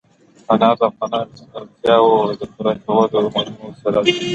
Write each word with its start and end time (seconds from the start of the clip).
انار 0.53 0.75
د 0.79 0.81
افغانانو 0.89 1.33
د 1.51 1.53
اړتیاوو 1.61 2.35
د 2.39 2.41
پوره 2.53 2.73
کولو 2.85 3.11
یوه 3.21 3.29
مهمه 3.35 3.63
وسیله 3.69 3.99
ده. 4.05 4.09